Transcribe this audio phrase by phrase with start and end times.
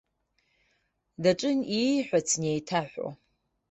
[1.21, 3.07] Даҿын ииҳәац неиҭаҳәо.